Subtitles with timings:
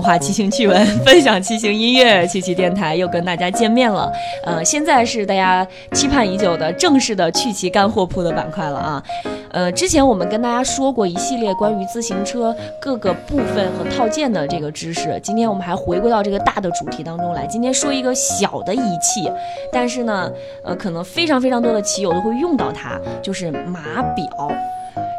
[0.00, 4.10] 动化骑行趣闻，分享骑行音乐，七七电台又跟大家见面了。
[4.42, 9.02] 呃，现在是大家期盼已久的正式的趣骑干货铺的板块了啊。
[9.50, 17.44] 呃，之前我们跟大家说过一系列关于自行车各个部分和套件的这个知识，今天我们还回归到这个大的主题当中来。
[17.44, 19.30] 今天说一个小的仪器，
[19.70, 20.32] 但是呢，
[20.64, 24.24] 呃，可能非常非常多的骑友都会用到它，就是码表。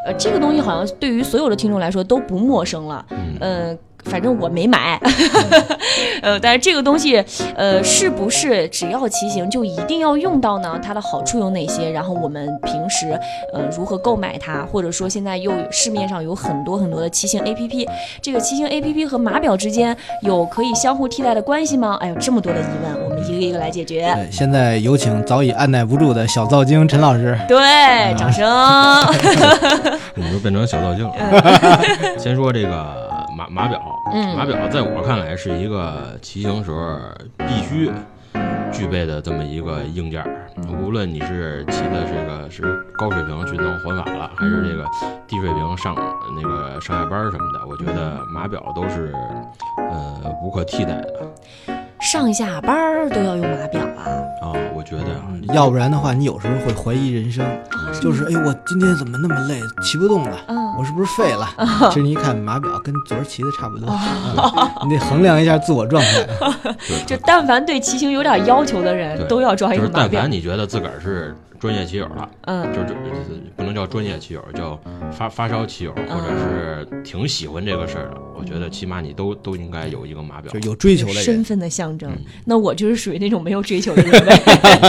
[0.07, 3.05] 呃，这个东西好像对于所有的听众来说都不陌生了。
[3.41, 3.77] 嗯。
[4.05, 4.99] 反正我没买，
[6.21, 7.23] 呃，但是这个东西，
[7.55, 10.79] 呃，是不是只要骑行就一定要用到呢？
[10.81, 11.89] 它的好处有哪些？
[11.89, 13.17] 然后我们平时，
[13.53, 14.65] 呃，如何购买它？
[14.71, 17.87] 或者说现在又市面上有很多很多的骑行 APP，
[18.21, 21.97] 这个骑行 APP 和码表之间有可以相互替代的关系吗？
[22.01, 24.13] 哎呦，这么多的疑问，我们一个一个来解决。
[24.31, 27.37] 现在有请早已按耐不住的小造精陈老师。
[27.47, 27.57] 对，
[28.17, 28.41] 掌声。
[30.15, 31.81] 你就变成小造精了。
[32.17, 33.20] 先说这个。
[33.49, 33.81] 码码表，
[34.35, 36.99] 码表在我看来是一个骑行时候
[37.37, 37.91] 必须
[38.71, 40.23] 具备的这么一个硬件。
[40.81, 42.61] 无论你是骑的这个是
[42.97, 44.85] 高水平去能环法了，还是这个
[45.27, 45.95] 低水平上
[46.35, 49.13] 那个上下班什么的，我觉得码表都是
[49.77, 51.80] 呃无可替代的。
[52.11, 54.03] 上下班都要用码表啊？
[54.41, 57.45] 啊，我觉得，要不然的话，你有时候会怀疑人生，
[58.01, 60.37] 就是哎，我今天怎么那么累，骑不动了？
[60.77, 61.47] 我是不是废了？
[61.89, 63.89] 其实你一看码表，跟昨儿骑的差不多，
[64.83, 66.27] 你得衡量一下自我状态。
[67.07, 70.09] 就但凡对骑行有点要求的人，都要装一个码表。
[70.11, 71.33] 但凡你觉得自个儿是。
[71.61, 72.87] 专业骑友了，嗯，就是
[73.55, 74.75] 不能叫专业骑友，叫
[75.11, 78.17] 发发烧骑友，或者是挺喜欢这个事儿的。
[78.35, 82.11] 我觉得起码你都都应该有一个码表，就有追求的人，身份的象征。
[82.45, 84.41] 那我就是属于那种没有追求的人呗。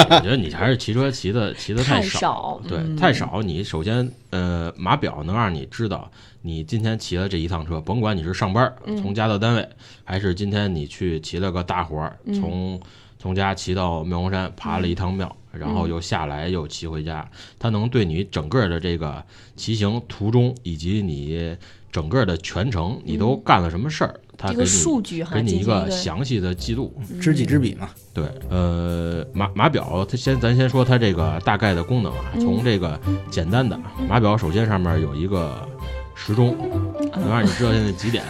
[0.16, 3.42] 我觉得你还是骑车骑的骑的太少，对，太少。
[3.42, 9.68] 你首先，呃，码表能让你知道你今天骑了这一趟车，甭管你是上班从家到单位，
[10.04, 12.80] 还是今天你去骑了个大活儿，从
[13.18, 15.36] 从家骑到妙峰山，爬了一趟庙。
[15.52, 19.22] 然后又下来又骑回家，它能对你整个的这个
[19.56, 21.56] 骑行途中以及你
[21.90, 27.88] 整个的全程你都干了什么事儿，它给你给你一个详细的记录，知己知彼嘛。
[28.14, 32.98] 对，呃，码码表它先咱先说它这个大概的功能啊，从这个
[33.30, 35.68] 简单的码表，首先上面有一个。
[36.14, 36.54] 时钟
[37.16, 38.22] 能让你知道现在几点？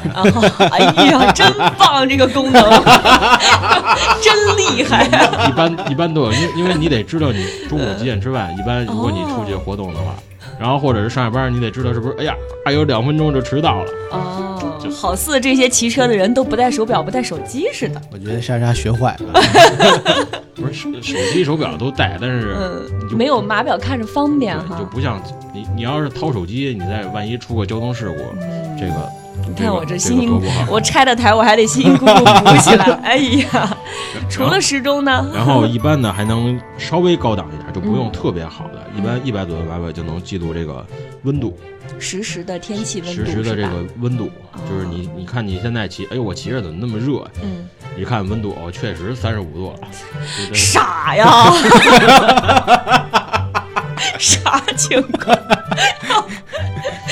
[0.71, 0.78] 哎
[1.10, 2.09] 呀，真棒！
[2.09, 2.62] 这个功能
[4.22, 5.06] 真厉害。
[5.49, 8.55] 一般一般都有，因因为你得知道你中午几点吃饭。
[8.59, 10.15] 一般如果你出去活动的话，
[10.59, 12.16] 然后或者是上下班，你得知道是不是？
[12.19, 12.34] 哎呀，
[12.65, 13.91] 还有两分钟就迟到了。
[14.12, 18.00] 哦，就好似这些骑车的人都不带手表、不带手机似的。
[18.12, 19.41] 我觉得莎莎学坏了。
[20.54, 22.56] 不是手手机、手表都带，但是
[23.10, 24.77] 没有码表看着方便哈。
[24.78, 25.21] 就不像
[25.53, 28.19] 你，你要是掏手机，你再万一出个交通事故，
[28.78, 29.09] 这个
[29.48, 32.84] 你看我这辛辛苦苦，我拆的台我还得辛辛苦苦补起来。
[33.03, 33.76] 哎呀，
[34.30, 35.30] 除了时钟呢？
[35.34, 40.84] 然后 一般呢还能稍微高档一点，就不用特别好的，一般一百左右码表就能记录这个
[41.25, 41.58] 温度。
[41.98, 44.30] 实时的天气温度，实时的这个温度，
[44.69, 47.28] 就是你你看你现在骑，哎呦我骑着怎么那么热？
[47.42, 49.78] 嗯，一看温度，哦，确实三十五度了。
[50.54, 51.53] 傻呀！
[54.19, 55.36] 啥情况？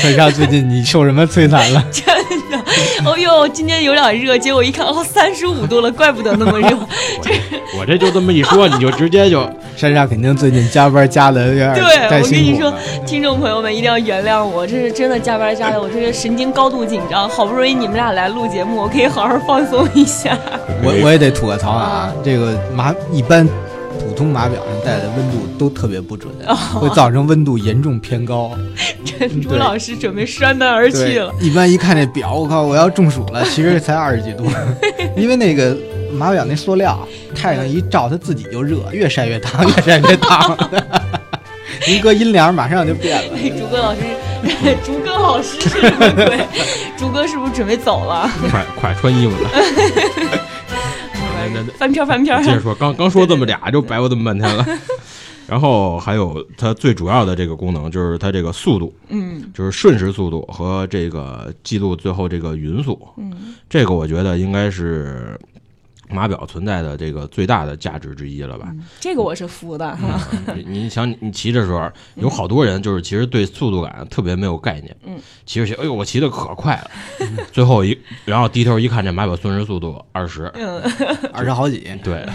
[0.00, 1.84] 看一下最近你受什么摧残了？
[1.93, 2.05] 真
[2.50, 2.59] 的，
[3.05, 6.69] 哦呦，今天有点热，结果一看，哦，三十五度了，怪不得那么热。
[7.22, 7.33] 这
[7.78, 11.83] 我这就这么一说，你就直接就 珊珊肯定最近加班加的有点对，
[12.19, 12.72] 我跟你说，
[13.06, 17.28] 听众朋友们一定要原谅我，这是真的加班加的，我这个神经高度紧张。
[17.28, 20.37] 好不容易你们俩来录节目，我可以好好放松一下。
[20.83, 23.47] 我我也得吐个槽啊，这个麻一般。
[24.20, 26.31] 普通码表上带的温度都特别不准，
[26.75, 28.53] 会造成温度严重偏高。
[29.03, 31.32] 陈朱老师准备摔门而去了。
[31.41, 33.42] 一般一看这表，我靠，我要中暑了。
[33.47, 34.44] 其实才二十几度，
[35.16, 35.75] 因为那个
[36.12, 40.54] 码表那塑料，太阳一照，它自己就热，越晒越烫，越晒越烫。
[41.88, 43.39] 一搁阴凉，马上就变了。
[43.59, 44.00] 朱哥老师，
[44.84, 46.47] 朱哥老师是什么鬼？
[46.95, 48.30] 朱哥是不是准备走了？
[48.50, 49.48] 快快穿衣服了。
[51.78, 54.66] 翻篇翻篇，接着说，刚刚说这么俩就白活这么半天了。
[55.48, 63.33] 然后还有它最主要的这个功能，就是它这个速度，嗯，就是瞬时速度和这个记录最后这个匀速，嗯，
[63.69, 65.39] 这个我觉得应该是。
[66.12, 68.74] 码表存在的这个最大的价值之一了吧？
[69.01, 69.97] 这个我是服的。
[70.66, 74.97] 你想，你骑的时候，有好多人就是其实对速度感特别没有概念。
[75.04, 76.91] 嗯，骑着骑，哎呦，我骑的可快了。
[77.53, 80.45] 最后一，然后低头一看，这码表瞬时速度二十，
[81.33, 81.89] 二十好几。
[82.03, 82.27] 对。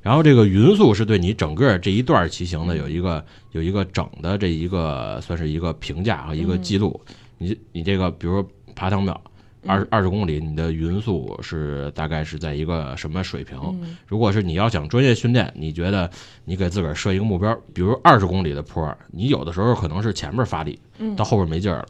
[0.00, 6.98] 然后这个匀速是对你整个这一段骑行的有一个有一个整的这一个算是一个评价和一个记录。
[7.36, 9.20] 你你这个比如说爬趟庙。
[9.66, 13.58] 二二十公里，你的匀速是大概是在一个什么水平？
[13.82, 16.08] 嗯如果是你要想专业训练，你觉得
[16.44, 21.86] 你给自个儿设一个目标，比如二十公里的坡，你有的时候可能是前面发力，嗯到后边没劲儿了。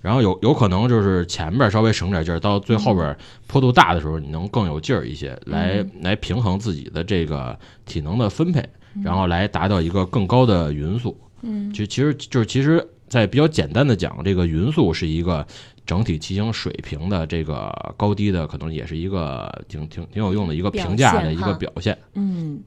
[0.00, 3.16] 然后有有可能就是前边稍微省点劲儿，到最后边
[3.48, 8.64] 坡度大的时候，你能更有劲儿一些，来来平衡自己的这个体能的分配，
[9.02, 11.18] 然后来达到一个更高的匀速。
[11.42, 15.46] 嗯其其实就是其实，在比较简单的讲，这个匀速是一个
[15.86, 21.96] 整体骑行水平的这个高低的，可能也是一个挺挺挺有用的一个评价的一个表现。
[22.14, 22.60] 嗯，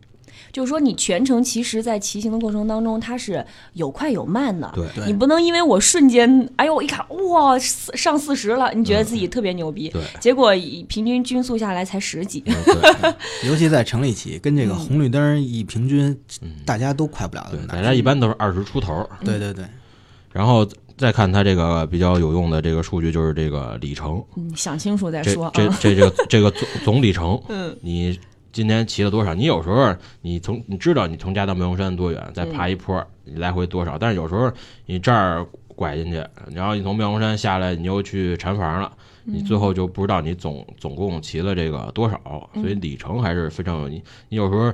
[0.52, 4.72] 就是说你全程其实，在骑行的过程当中，它是有快有慢的。
[4.74, 12.44] 对对你不能因为我瞬间，哎呦，我一看，哇，上四十了，你觉得自己特别牛逼，对结果以平均均速下来才十几。
[12.48, 13.14] 嗯对
[13.50, 17.76] 尤其在城里骑，跟这个红绿灯一平均，嗯大家都快不了那对，么大。
[17.76, 19.08] 大家一般都是二十出头。
[19.24, 19.66] 对对对，
[20.32, 20.68] 然后
[20.98, 25.52] 再看它这个比较有用的这个数据，就是这个里程，嗯，想清楚再说啊。
[25.54, 28.20] 这这这个 这个总总里程，嗯你
[28.52, 29.34] 今天骑了多少？
[29.34, 33.98] 你有时候你从你知道你从家到妙峰山多远，再爬一坡，你来回多少？
[33.98, 34.52] 但是有时候
[34.86, 35.46] 你这儿
[35.76, 36.24] 拐进去，
[36.54, 38.92] 然后你从妙峰山下来，你又去禅房了。
[39.24, 42.20] 你最后就不知道你总总共骑了这个多少，
[42.56, 44.02] 所以里程还是非常有你。
[44.30, 44.74] 你有时候，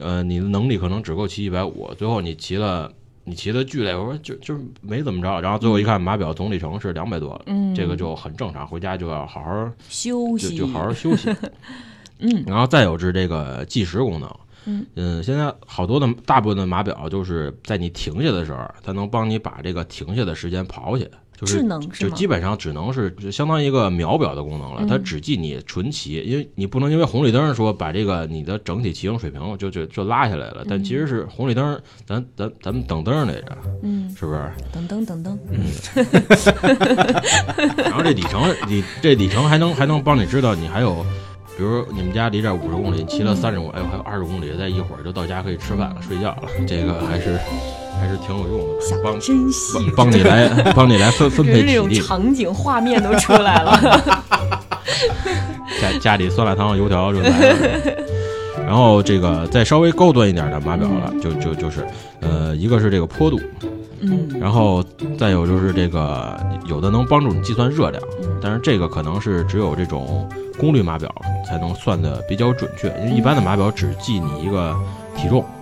[0.00, 2.90] 呃，你的能力可能只够骑一百五，最后你骑了
[3.24, 11.34] 你骑的巨累，我说就就是没怎么着，然后最后一看码表总里程是两百多了，嗯，这个就很正常，回家就要好好休息，就就好好休息。
[12.18, 12.44] 嗯。
[12.46, 14.36] 然后再有是这个计时功能。
[14.64, 15.22] 嗯。
[15.22, 21.10] 现在好多的大部分的码表就是在你停下的时候，它能帮你把这个停下的时间跑起来，
[21.42, 21.94] 就是智能是吗？
[21.98, 34.50] 就基本上只能是就相当于一个秒表的功能了，嗯它只记你纯骑，因为你不能因为红绿灯说把这个你的整体骑行水平就就就拉下来了，但其实是红绿灯，咱咱咱们等灯来着，嗯，是不是？
[34.72, 35.38] 等等等等，
[37.76, 41.04] 然后这里程，里这里程还能还能帮你知道你还有，
[41.56, 47.38] 比如你们家离这儿五十公里，你骑了三十公里，哎呦还有二十公里，再一会儿就到家可以吃饭了、睡觉了，这个还是
[48.02, 53.78] 还是挺有用的，想帮珍惜，帮帮你来 帮你来分分配体力，场景画面都出来了。
[55.80, 57.56] 家家里酸辣汤油条就来了。
[58.66, 61.86] 然后这个再稍微高端一点的码表了，就就就是
[62.20, 63.40] 呃，一个是这个坡度，
[64.00, 64.82] 嗯然后
[65.16, 70.28] 再有就是这个有的能帮助你计算热量，嗯但是这个可能是只有这种
[70.58, 71.08] 功率码表
[71.46, 74.74] 才能算的比较准确，因为一般的码表只记你一个
[75.16, 75.44] 体重，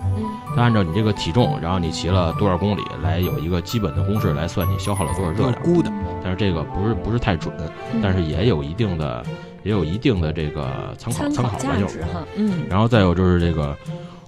[0.55, 5.91] 它按照你这个体重，然后你骑了多少公里来有一个基本的公式来算你消耗了多少热量，估的，
[6.23, 7.53] 但是这个不是不是太准，
[8.01, 9.23] 但是也有一定的
[9.63, 13.75] 也有一定的这个参考参参考吧就，价值哈，嗯然后再有就是这个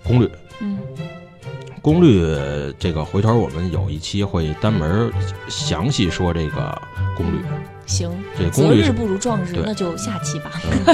[0.04, 0.30] 功率，
[0.60, 0.80] 嗯
[1.82, 2.26] 功率
[2.80, 5.12] 这个回头我们有一期会单门
[5.50, 6.82] 详细说这个
[7.18, 7.40] 功率。
[7.86, 10.52] 行，这功率是择日不如撞日，那就下期吧。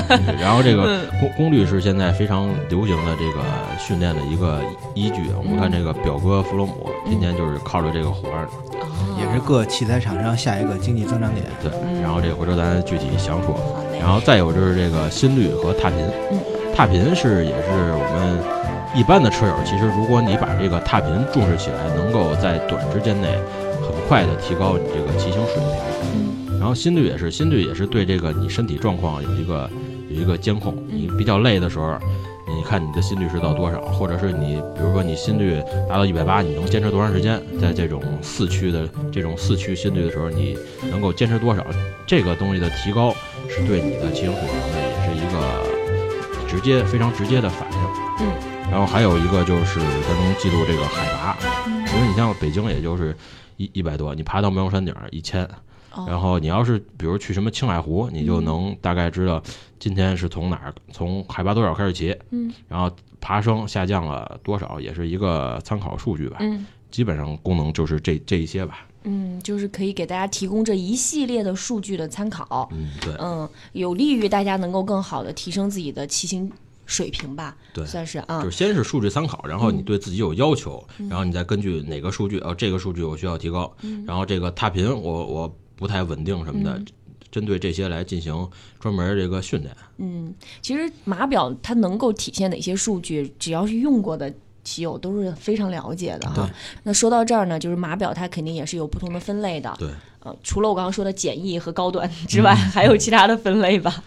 [0.10, 3.44] 嗯，然后这个嗯 功功率是现在非常流行的这个
[3.80, 4.62] 训练的一个
[4.96, 5.30] 依据。
[5.38, 8.48] 我们看这个表哥弗洛姆，今天就是靠着这个活着。
[8.80, 8.86] 哦
[9.20, 11.46] 也是各器材厂商下一个经济增长点。
[11.62, 13.54] 对嗯，然后这个回头咱具体详说。
[14.00, 16.00] 然后再有就是这个心率和踏频
[16.32, 16.40] 嗯，
[16.74, 18.40] 踏频是也是我们
[18.98, 23.28] 一般的车友，其实如果你把这个踏频重视起来，能够在短时间内
[23.82, 26.39] 很快的提高你这个骑行水平。
[26.60, 29.70] 嗯然后心率也是，心率也是对这个你身体状况有一个
[30.10, 30.76] 有一个监控。
[30.90, 31.98] 你比较累的时候，
[32.46, 37.42] 你看你的心率是到多少，或者是你比如说你心率达到一百八，你能坚持多长时间？
[37.62, 40.58] 在这种四驱的这种四驱心率的时候，你
[40.92, 41.66] 能够坚持多少？
[42.06, 43.16] 这个东西的提高
[43.48, 47.80] 是对你的骑行水平的，也是一个直接非常直接的反应。
[48.20, 48.34] 嗯。
[48.70, 53.16] 然后还有一个就是它能记录这个海拔，因为你像北京也就是
[53.56, 55.44] 一一百多，你爬到妙峰山顶儿一千。
[55.46, 55.50] 哦
[56.08, 59.42] 然后你要是比如去什么青海湖，你就能大概知道
[59.80, 62.52] 今天是从哪儿从海拔多少开始骑，嗯。
[62.68, 66.38] 然后爬升下降了多少，也是一个参考数据吧。
[66.40, 66.66] 嗯。
[66.92, 68.86] 基本上功能就是这这一些吧。
[69.04, 76.52] 嗯，就是可以给大家提供这一系列的数据的参考，嗯，对，嗯，有利于大家能够更好的提升自己的骑行
[76.86, 77.86] 水平吧，对。
[77.86, 81.08] 算是啊就是，先是数据参考，然后你对自己有要求，嗯。
[81.08, 83.72] 然后你再根据哪个数据，哦，这个数据我需要提高，
[84.06, 86.86] 然后这个踏频我我不太稳定什么的，嗯
[87.32, 88.48] 针对这些来进行
[88.80, 89.76] 专门这个训练。
[89.98, 90.32] 嗯，
[90.62, 94.32] 其实码表它能够体现哪些数据，只要是用过的。
[94.62, 96.48] 骑友都是非常了解的哈。
[96.84, 99.74] 那说到这儿呢，就是码表它肯定也是有不同的分类的。
[99.80, 104.04] 对，呃，除了我刚刚说的简易和高端之外，还有其他的分类吧？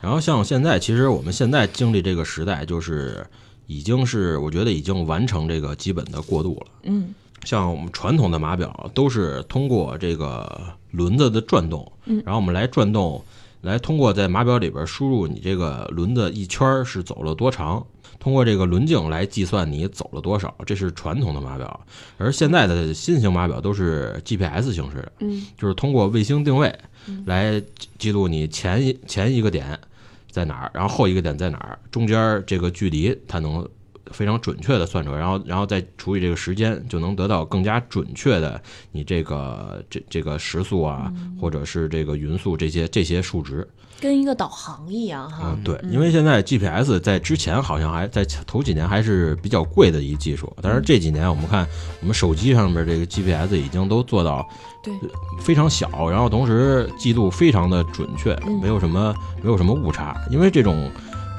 [0.00, 3.26] 然后像现在，其实我们现在经历这个时代，就是
[3.66, 6.66] 已经是我觉得已经完成这个基本的过渡了。
[6.84, 7.12] 嗯
[7.44, 12.22] 像我们传统的码表都是通过这个轮子的转动，嗯。
[12.24, 13.22] 然后我们来转动，
[13.60, 17.84] 来通过在码表里边输入你这个轮子一圈是走了多长，
[18.18, 21.80] 通过这个轮径来计算你走了多少，这是传统的码表。
[22.16, 25.44] 而现在的新型码表都是 GPS 形式的，嗯。
[25.58, 26.72] 就是通过卫星定位
[27.08, 27.22] 嗯。
[27.26, 29.78] 来记记录你前一前一个点
[30.30, 33.68] 在哪儿，然后后一个点在哪儿，中间儿这个距离它能
[34.10, 43.66] 非常准确的算出来，然后然后再除以这个时间，就能得到更加准确的你这个这这个时速啊，或者是这个匀速这些这些数值。
[44.00, 45.62] 跟一个导航一样哈嗯，。
[45.62, 51.64] 对，因为现在 GPS 在之前好像还在头几年还是比较贵的一技术，但是这几年我们看
[52.00, 54.44] 我们手机上面这个 GPS 已经都做到
[54.82, 54.92] 对
[55.40, 60.90] 非常小，然后同时记录非常的准确，嗯没有什么没有什么误差，因为这种。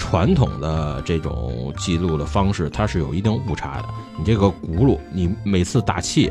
[0.03, 3.85] 传统的这种记录的方式，它是有一定误差的。
[4.17, 6.29] 你这个轱辘，你每次打气，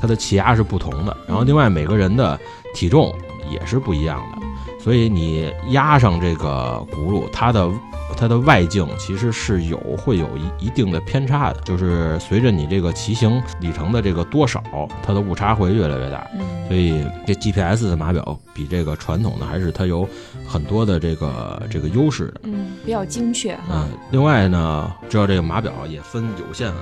[0.00, 2.40] 它的气压是不同的，然后另外每个人的
[2.74, 3.14] 体重
[3.50, 4.38] 也是不一样的。
[4.82, 7.70] 所以你压上这个轱辘，它的
[8.16, 14.62] 它的外径其实是有会有一一定的偏差的，就是随着你这个骑行里程的这个多少，
[15.02, 16.26] 它的误差会越来越大。
[16.66, 20.08] 所以这 GPS 的码表比这个传统的还是它有
[20.46, 22.40] 很多的这个这个优势的。
[22.44, 26.72] 嗯，比较精确哈嗯。，另外呢，知道这个码表也分有线、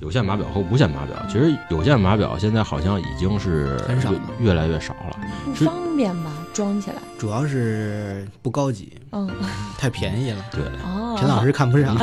[0.00, 1.16] 有线码表和无线码表。
[1.28, 5.16] 其实有线码表现在好像已经是很少越越来越少了。
[5.44, 6.30] 不方便吧？
[6.52, 6.96] 装起来。
[7.18, 9.28] 主要是不高级，嗯
[9.78, 11.94] 太便宜了，对，哦，陈老师看不上。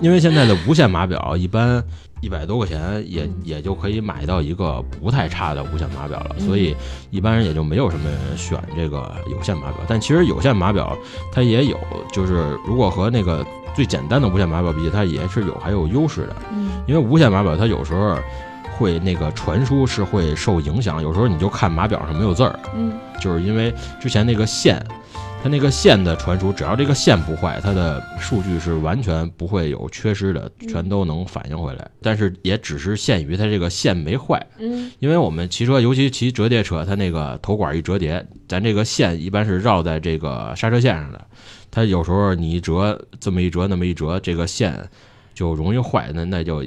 [0.00, 1.82] 因为现在的无线码表一般
[2.20, 3.34] 一百多块钱也嗯。
[3.44, 6.46] 也就可以买到一个不太差的无线码表了，嗯。
[6.46, 6.74] 所以
[7.10, 9.76] 一般人也就没有什么人选这个有线码表。
[9.86, 10.96] 但其实有线码表
[11.32, 11.78] 它也有，
[12.12, 13.44] 就是如果和那个
[13.74, 16.36] 最简单的无线码表比，它也是有还有优势的。
[16.52, 16.70] 嗯。
[16.86, 18.18] 因为无线码表它有时候
[18.76, 22.92] 会那个传输是会受影响，有时候你就看码表上没有字儿，嗯。
[23.20, 24.84] 就是因为之前那个线，
[25.42, 31.88] 它那个线的传输，只要这个线不坏，它的数据是完全不会有缺失的，全都能反映回来。
[32.02, 34.90] 但是也只是限于它这个线没坏，嗯。
[34.98, 41.24] 因为我们骑车，尤其骑折叠车，它那个头管一折叠，咱这个线一般是绕在这个刹车线上的，
[41.70, 44.76] 它有时候你一折这么一折那么一折，这个线
[45.32, 46.64] 就容易坏，那那就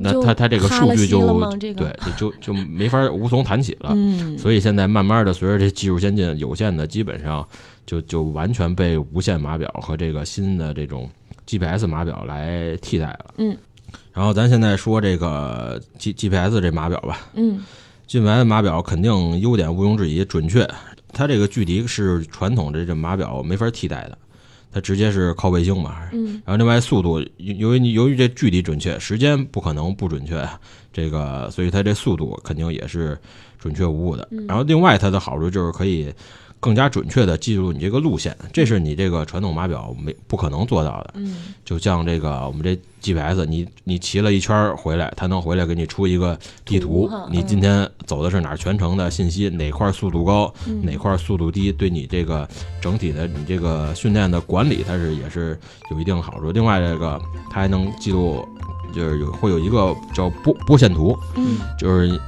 [0.00, 3.92] 那它它这个数据就对就就就没法无从谈起了。
[3.94, 7.48] 嗯，所以现在慢慢的，随着这技术先进，有线的基本上
[7.88, 11.08] 就就完全被无线码表和这个新的这种
[11.46, 13.34] GPS 码表来替代了。
[13.38, 13.56] 嗯，
[14.12, 17.64] 然后咱现在说这个 G GPS 这码表吧嗯
[18.06, 20.68] ，GPS 码表肯定优点毋庸置疑，准确。
[21.14, 24.18] 它这个距离是传统的这码表没法替代的，
[24.70, 26.10] 它直接是靠卫星嘛。
[26.12, 30.46] 嗯然后另外速度，由由于你由于这距离准确，时间不可能不准确，
[30.92, 33.18] 这个所以它这速度肯定也是
[33.58, 34.28] 准确无误的。
[34.46, 36.12] 然后另外它的好处就是可以
[36.60, 41.14] 更加准确的记录你这个路线，这是你这个传统码表没不可能做到的。
[41.14, 52.48] 嗯就像这个我们这 GPS，你你骑了一圈儿回来，它能回来给你出一个地图你今天走的是哪儿全程的信息，哪块儿速度高，嗯哪块儿速度低，对你这个
[52.80, 55.58] 整体的你这个训练的管理，它是也是
[55.90, 56.50] 有一定好处。
[56.50, 58.44] 另外，这个它还能记录，
[58.94, 62.18] 就是有会有一个叫波波线图，嗯就是。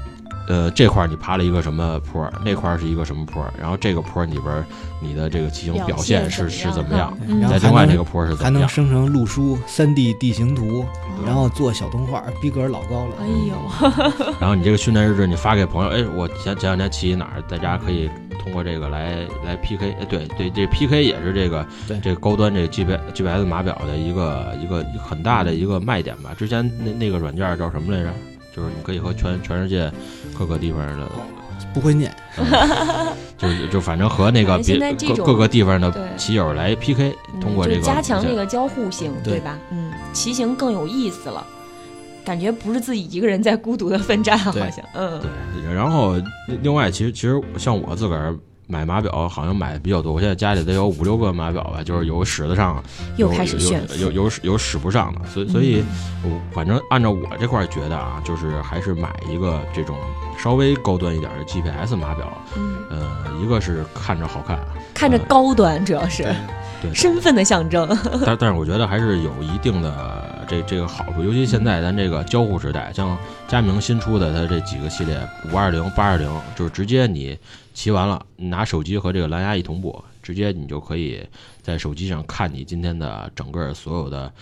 [0.51, 4.65] 呃，这块儿你爬了一个什么坡儿，那块儿是一个什么坡儿，然后这个坡儿里边儿
[5.01, 7.17] 你的这个骑行表现是是怎么样，
[7.49, 13.15] 在另外这个坡儿是还能怎么样，生成路书、三 D 地形图，哦然后做小动画，逼格老高了。
[13.21, 18.11] 哎呦， 然后你这个训练日志你发给朋友，哎，我前前两天骑哪儿，大家可以
[18.43, 26.35] 通过这个来来 PK，哎，对对，这 PK 也是这个对这个高端这个 GPS GPS 码表的一个一个很大的一个卖点吧。
[26.37, 28.13] 之前那那个软件叫什么来着？
[28.55, 29.91] 就是你可以和全全世界
[30.39, 31.07] 各个地方的，
[31.73, 32.13] 不会念，
[33.39, 34.77] 就是就反正和那个别
[35.15, 39.59] 各各个地方的对骑友来 PK，嗯通过这个就加强这这个交互性，对对吧？
[39.71, 41.47] 嗯，骑行更有意思了，
[42.25, 46.17] 感觉不是自己一个人在孤独的奋战，好像，嗯对，然后
[46.63, 48.37] 另外，其实其实像我自个儿
[48.71, 50.13] 买码表，好像买的比较多。
[50.13, 52.83] 我现在家里得有五六个码表吧，就是有使得上，
[53.17, 55.21] 有又开始有炫有有有使不上的。
[55.27, 55.83] 所以所以，
[56.23, 59.97] 我反正按照我这块儿觉得啊，就是还是买一个这种
[60.39, 62.33] 稍微高端一点的 GPS 码表。
[62.57, 63.07] 嗯，呃，
[63.43, 64.59] 一个是看着好看，
[64.95, 66.35] 看着高端，主要是对，
[66.95, 67.89] 身份的象征，
[68.25, 75.21] 但但是我觉得还是有一定的这这个好处，尤其现在咱这个交互时代，像佳明新出的它这几个系列
[75.53, 77.39] 五二零、八二零，就是直接你
[77.75, 81.23] 骑完了，你拿手机和这个蓝牙一同步，直接你就可以
[81.63, 84.33] 在手机上看你今天的整个所有的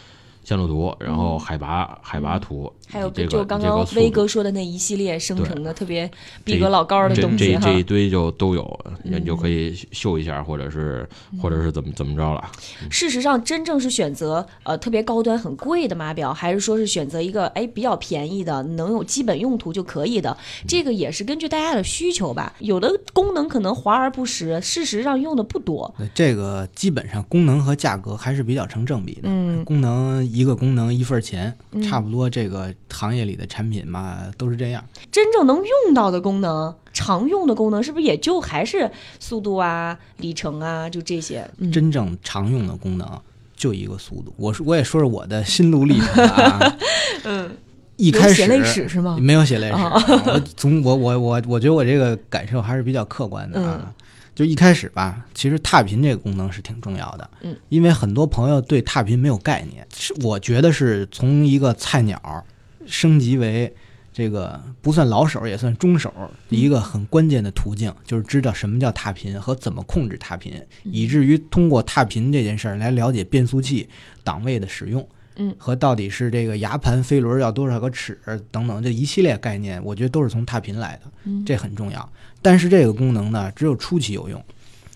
[0.49, 6.11] 线路图，然后海拔海拔图，还有这个就刚刚威哥说的那一系列生成的特别
[6.43, 7.79] 逼格老高的东西哈这这。
[7.79, 11.07] 一堆就都有，你嗯就可以秀一下，或者是
[11.39, 12.51] 或者是怎么怎么着了。
[12.89, 20.35] 事实上，真正是选择呃特别高端、很贵的码表，还是说是选择一个哎比较便宜的、能有基本用途就可以的？
[20.67, 22.55] 这个也是根据大家的需求吧。
[22.61, 25.95] 有的功能可能华而不实，事实上用的不多。
[25.99, 29.25] 对这个基本上功能和价格还是比较成正比的。
[29.25, 34.85] 嗯功能一个功能一份钱，差不多这个行业里的产品嘛都是这样。
[35.11, 41.49] 真正能用到的功能、常用的功能，是不是也就还是速度啊、里程啊，就这些？
[41.59, 43.21] 嗯真正常用的功能
[43.57, 44.33] 就一个速度。
[44.37, 46.77] 我说我也说说我的心路历程啊。
[47.25, 47.51] 嗯，
[47.97, 49.17] 一开始写历史是吗？
[49.21, 53.81] 没有写历史，哦我从我我我我觉得我这个感受还是比较客观的啊。
[53.85, 53.95] 嗯
[54.39, 62.47] 就一开始吧，其实踏频这个功能是挺重要的，嗯，因为很多朋友对踏频没有概念，是我觉得是从一个菜鸟
[62.87, 63.75] 升级为
[64.13, 66.15] 这个不算老手也算中手
[66.51, 73.89] 一个很关键的途径，就是知道什么叫踏频和怎么控制踏频，以至于通过踏频这件事儿来了解变速器
[74.23, 75.05] 档位的使用。
[75.39, 78.19] 嗯和到底是这个牙盘飞轮要多少个齿
[78.51, 82.07] 等等这一系列概念，我觉得都是从踏频来的，嗯这很重要。
[82.43, 84.45] 但是这个功能呢，只有初期有用。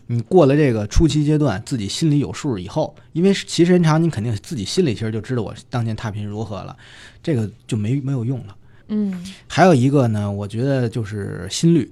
[0.08, 6.76] 你过了这个初期阶段，自己心里有数以后，因为骑时间长，你肯定自己心里其实就知道我当前踏频如何了，
[7.22, 8.56] 这个就没没有用了。
[8.88, 11.90] 嗯还有一个呢，我觉得就是心率，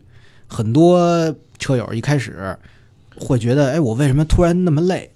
[0.49, 2.55] 很多车友一开始
[3.17, 5.11] 会觉得，哎，我为什么突然那么累？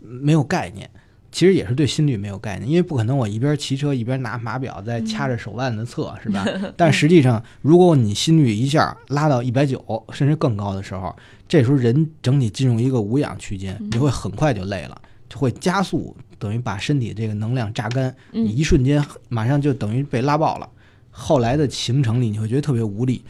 [0.00, 0.88] 没有概念。
[1.36, 6.42] 其实也是对心率没有概念，因为不可能我一边骑车一边拿码表在掐着手腕子测， 是吧？
[6.78, 11.14] 但实际上，如果你心率一下拉到一百九甚至更高的时候，
[11.46, 20.66] 这时候人整体进入一个无氧区间，你会很快就累了，就会加速，等于把身体这个能量榨干，你嗯一瞬间马上就等于被拉爆了。
[21.10, 23.20] 后来的行程里，你会觉得特别无力，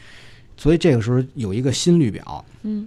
[0.57, 2.87] 所以这个时候有一个心率表，嗯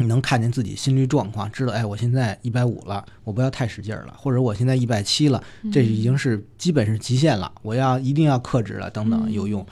[0.00, 9.64] 你能看见自己心率状况，知道哎，我现在一百五了，我不要太使劲儿了，或者我现在一百七了，这已经是基本是极限了，我要一定要克制了，等等嗯有用。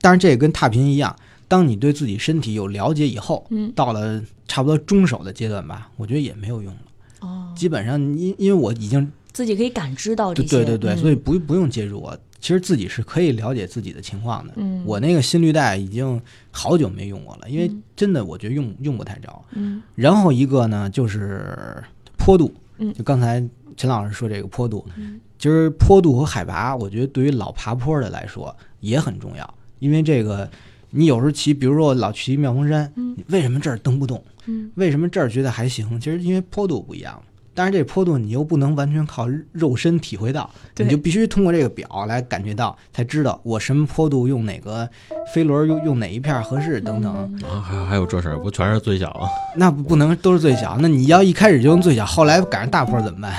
[0.00, 1.14] 当然，这也跟踏频一样，
[1.46, 6.80] 当你对自己身体有了解以后，嗯到了差不多中手的阶段吧，我觉得也没有用了。
[7.20, 10.48] 哦，基本上，因因为我已经自己可以感知到这些。
[10.50, 14.52] 对对对所以不不用介入我，其实自己是可以了解自己的情况的。
[14.56, 19.42] 嗯我那个心率带已经好久没用过了，因为嗯真的我觉得用用不太着。
[19.52, 21.82] 嗯然后一个呢就是
[22.18, 23.42] 坡度，嗯就刚才
[23.78, 30.46] 陈老师说这个坡度，嗯其实坡度和海拔，我觉得对于老爬坡的来说也很重要，因为这个
[30.90, 34.22] 你有时候骑，比如说我老骑妙峰山，嗯为什么这儿蹬不动？
[34.44, 35.98] 嗯为什么这儿觉得还行？
[35.98, 37.22] 其实因为坡度不一样。
[37.54, 44.88] 但是这坡度你又不能完全靠肉身体会到，你就必须通过这个表来感觉到，才知道我什么坡度用哪个
[45.34, 47.30] 飞轮用用哪一片合适等等。
[47.42, 49.28] 嗯啊，还还有这事儿，不全是最小啊？
[49.56, 53.32] 那不不能都是最小，那你要一开始就用最小，后来赶上大坡怎么办？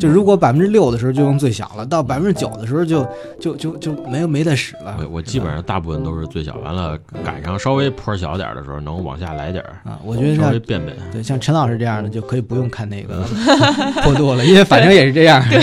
[0.00, 3.06] 就如果百分之六的时候就用最小了，到百分之九的时候就
[3.38, 4.96] 就就就没有没得使了。
[5.00, 10.96] 我我基本上大部分都是最小，完了赶上稍微坡小点儿的时候，能往下来点儿，啊，我觉得稍微变变。
[11.12, 13.22] 对像陈老师这样的就可以不用看那个
[14.02, 15.42] 坡度了，因为反正也是这样。
[15.48, 15.60] 对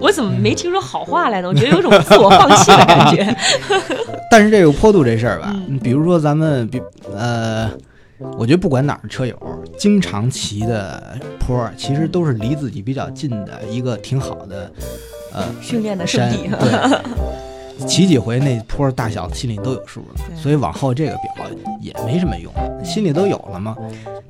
[0.00, 1.48] 我怎么没听说好话来呢？
[1.48, 3.36] 我觉得有种自我放弃的感觉。
[4.30, 6.82] 但是这个坡度这事儿吧，嗯比如说咱们比
[7.16, 7.70] 呃，
[8.38, 9.38] 我觉得不管哪儿的车友，
[9.78, 14.70] 经常骑的坡，其实都是离自己比较近的一个挺好的
[15.32, 21.46] 呃训练的圣山，地，对，骑几回那坡大小心里都有数了，所以往后这个表
[21.80, 22.52] 也没什么用，
[22.84, 23.76] 心里都有了嘛。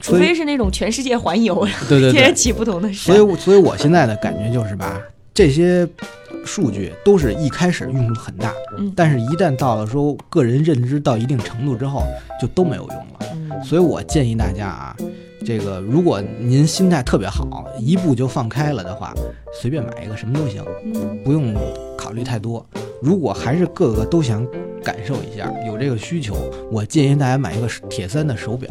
[0.01, 3.21] 除非是那种全世界环游，对对对，天天骑不同的山所以。
[3.21, 5.01] 我所以我现在的感觉就是吧，
[5.33, 5.89] 这些
[6.47, 12.05] 数据都是一开始用处很大，嗯但是一旦到了说个人认知到一定程度之后，
[12.41, 13.19] 就都没有用了。
[13.33, 14.97] 嗯所以我建议大家啊，
[15.45, 19.13] 这个如果您心态特别好，一步就放开了的话，
[19.61, 21.55] 随便买一个什么都行，嗯不用
[21.97, 22.65] 考虑太多。
[23.03, 24.47] 如果还是个个都想
[24.83, 26.37] 感受一下，有这个需求，
[26.71, 28.71] 我建议大家买一个铁三的手表。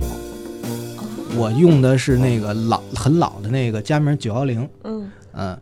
[1.37, 5.57] 我用的是那个老很老的那个佳明九幺零，嗯嗯，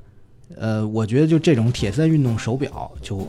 [0.59, 3.27] 呃，我觉得就这种铁三运动手表就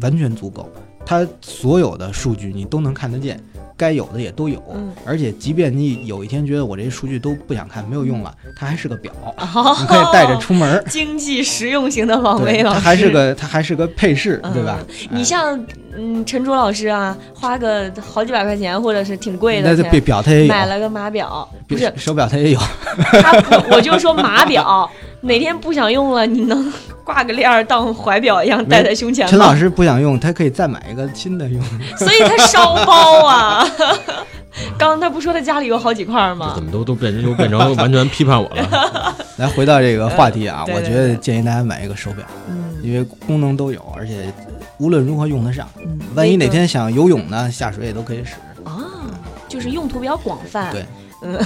[0.00, 0.68] 完全足够，
[1.04, 3.40] 它所有的数据你都能看得见，
[3.76, 10.84] 该有的也都有，嗯而且即便你有一天觉得我这些数据都不想看，没有用了，它还是个表，哦你可以带着出门儿。
[10.88, 14.78] 经济实用型的王对，威老师，它还是个它还是个配饰，对吧？
[14.80, 15.58] 嗯你像
[15.96, 24.88] 嗯陈卓老师啊，花个好几百块钱或者是挺贵的那这表钱，表它也有，买了个码表，不是手表他也有，他，我就说码表，
[25.22, 26.72] 哪天不想用了，你能
[27.04, 29.30] 挂个链儿当怀表一样戴在胸前吗？
[29.30, 31.62] 陈老师不想用，他可以再买一个新的用。
[31.98, 33.66] 所以他烧包啊。
[34.76, 36.62] 刚刚他不说他家里有好几块吗怎？
[36.62, 39.14] 么都都变成又变成完全批判我了？
[39.38, 44.32] 来回到这个话题啊，对对我觉得建议大家买一个手表，嗯因为功能都有，而且
[44.78, 45.68] 无论如何用得上。
[45.84, 48.34] 嗯，万一哪天想游泳呢，下水也都可以使。
[48.64, 48.82] 啊，
[49.48, 50.72] 就是用途比较广泛。
[50.72, 50.84] 对
[51.22, 51.38] 嗯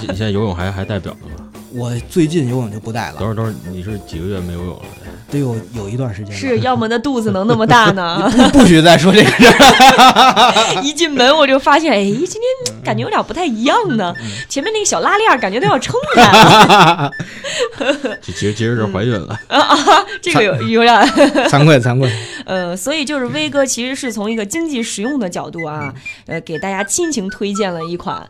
[0.00, 1.47] 你现在游泳还还戴表呢吗？
[1.72, 4.82] 我最近游泳就不带了，等会儿等会儿，你是几个月没游泳了？
[5.30, 6.34] 得有有一段时间。
[6.34, 8.30] 是，要么那肚子能那么大呢？
[8.52, 10.80] 不许再说这个事儿。
[10.82, 14.14] 一进门我就发现，哎，今天感觉有点不太一样呢。
[14.48, 17.10] 前面那个小拉链儿感觉都要撑开了，
[18.22, 19.76] 其 其实其实是怀孕了啊。
[20.22, 20.96] 这个有有点，
[21.48, 22.10] 惭愧惭愧，
[22.46, 25.92] 呃，所以就是威哥其实是从一个经济实用的角度啊，
[26.26, 28.26] 呃，给大家亲情推荐了一款，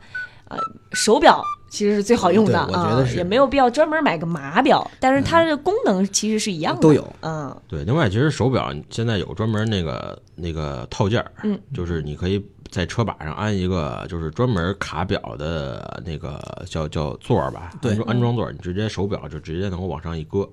[0.48, 0.58] 呃，
[0.92, 1.40] 手表。
[1.68, 7.06] 其实是最好用的我觉得啊，是也没有必要专门买个码表，但是它的功能其实是一样的，都有。
[7.20, 20.48] 嗯对，另外其实手表现在有专门那个那个套件儿，嗯，就是你可以在车把上安一个就是专门卡表的那个叫叫座儿吧，对安装座儿，你直接手表就直接能够往上一搁。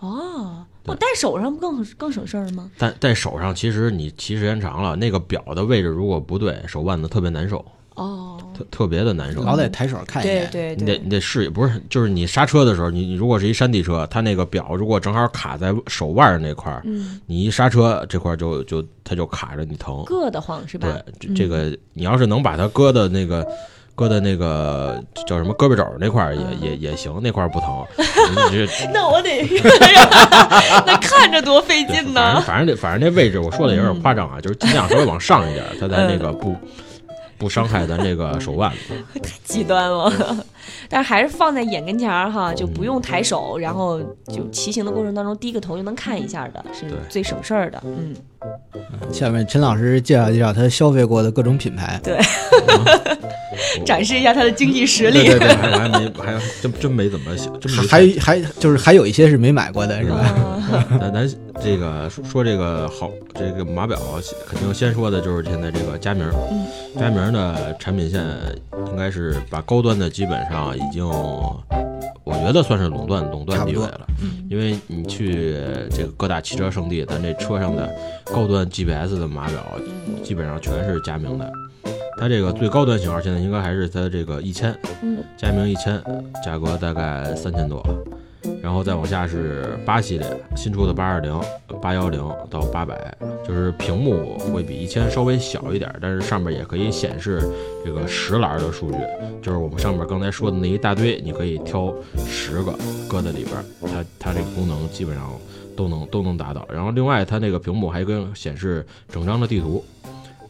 [0.00, 2.70] 哦，对我戴手上不更更省事儿吗？
[2.78, 7.64] 戴戴手上，其实你骑时间长了，那个表的位置如果不对，手腕子特别难受，
[7.98, 9.42] 哦，特特别的难受。
[9.42, 10.50] 老得抬手看一对眼。
[10.50, 19.96] 对你得，你得试一，不是就是你刹车的时候，你你如果是一山地车，它那个表如果正好卡在手腕那块儿，嗯，你一刹车这块儿就就它就卡着你疼。
[20.04, 20.88] 硌得慌是吧？
[21.18, 23.46] 对，这这个你要是能把它搁的那个。
[23.98, 27.84] 搁的那个叫什么胳膊肘那块儿也、也也行，那块儿不疼。
[27.98, 29.42] 你这 那我得，
[30.86, 32.40] 那看着多费对劲反正呢。
[32.42, 36.54] 反正那反正这位置我说的有点夸张啊，就是尽量稍微往上一点，它才那个不
[37.38, 38.70] 不伤害咱这个手腕
[39.14, 39.30] 太。
[39.44, 40.44] 极端了，
[40.88, 47.82] 但是还是放在眼跟前儿哈，就不用抬手，然后就骑行的过程当中低个头就能看一下的，是最省事儿的。
[47.84, 48.14] 嗯，
[49.12, 52.00] 下面陈老师介绍介绍他消费过的各种品牌。
[52.02, 52.18] 对
[53.84, 55.24] 展示一下他的经济实力。
[55.24, 60.34] 对对对还 还没还真真没怎么想，真没还还就是还有一些是没买过的，是吧？
[60.90, 61.28] 嗯 咱咱
[61.60, 63.98] 这个说说这个好这个码表，
[64.46, 66.30] 肯定先说的就是现在这个佳明
[66.98, 68.22] 佳明儿的产品线
[68.90, 74.06] 应该是把高端的基本上已经，我觉得算是垄断垄断地位了。
[74.20, 75.54] 嗯因为你去
[75.90, 77.88] 这个各大汽车圣地，咱这车上的
[78.24, 79.62] 高端 GPS 的码表
[80.24, 81.52] 基本上全是佳明的。
[82.18, 86.02] 它这个最高端型号现在应该还是它这个一千，嗯佳明一千，
[86.42, 87.80] 价格大概三千多，
[88.62, 91.40] 然后再往下是八系列新出的八二零、
[91.80, 92.20] 八幺零
[92.50, 97.42] 到八百，就是屏幕会比一千稍微小一点，但是上面也可以显示
[97.84, 98.98] 这个十栏的数据，
[99.42, 101.92] 就是我们上面刚才说的那一大堆，你可以挑
[102.26, 102.72] 十个
[103.08, 103.56] 搁在里边，
[103.92, 105.30] 它它这个功能基本上
[105.76, 106.66] 都能都能达到。
[106.72, 109.84] 然后另外它那个屏幕还跟显示整张的地图，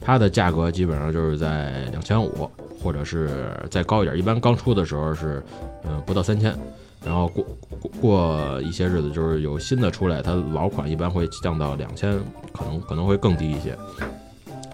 [0.01, 2.51] 它的价格基本上就是在两千五，
[2.83, 4.17] 或者是再高一点。
[4.17, 5.43] 一般刚出的时候是，
[5.85, 6.55] 嗯、不到三千，
[7.05, 7.45] 然后过
[7.81, 12.19] 过过一些日子，就是有新的出来，它老款一般会降到两千，
[12.53, 13.77] 可能可能会更低一些。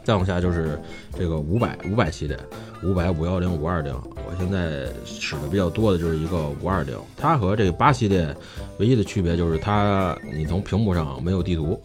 [0.03, 0.79] 再往下就是
[1.17, 2.39] 这个五百五百系列，
[2.83, 8.37] 五百五幺零五二零，我现在使的比较多的就是一个五二零，它和这个八系列
[8.79, 11.81] 唯一的区别就是它你从屏幕上没有地图，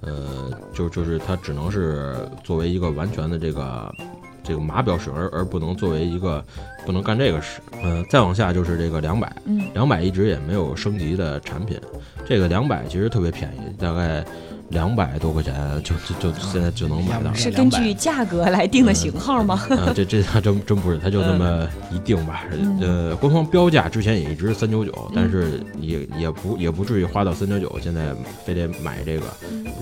[0.00, 3.94] 呃，就就是它只能是作为一个完全的这个
[4.42, 6.44] 这个码表使用，而而不能作为一个
[6.84, 7.60] 不能干这个使。
[7.82, 11.78] 呃，再往下就是这个两百，嗯两百一直也没有升级的产品，
[12.26, 14.24] 这个两百其实特别便宜，大概
[14.68, 17.34] 两百多块钱就就就现在就能买到。
[17.34, 19.60] 是根据价格来定的型号吗？
[19.70, 22.44] 啊，这这还真真不是，它就那么一定吧。
[22.80, 29.26] 呃，官方标价之前也一直三九九，但是也也不也不至于花到三九九，现在非得买这个